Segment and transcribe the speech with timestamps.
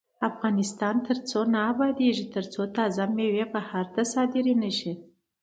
[0.29, 4.93] افغانستان تر هغو نه ابادیږي، ترڅو تازه میوې بهر ته صادرې نشي.